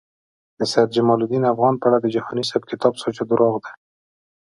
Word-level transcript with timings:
د 0.59 0.61
سید 0.71 0.89
جمالدین 0.95 1.43
افغان 1.53 1.73
په 1.77 1.85
اړه 1.89 1.97
د 2.01 2.07
جهانی 2.15 2.43
صیب 2.51 2.63
کتاب 2.71 2.93
سوچه 3.01 3.23
درواغ 3.29 3.55
دی 3.63 3.71